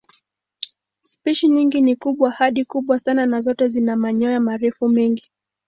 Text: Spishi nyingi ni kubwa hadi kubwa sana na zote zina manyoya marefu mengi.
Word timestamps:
Spishi 1.03 1.47
nyingi 1.47 1.81
ni 1.81 1.95
kubwa 1.95 2.31
hadi 2.31 2.65
kubwa 2.65 2.99
sana 2.99 3.25
na 3.25 3.41
zote 3.41 3.67
zina 3.67 3.95
manyoya 3.95 4.39
marefu 4.39 4.89
mengi. 4.89 5.31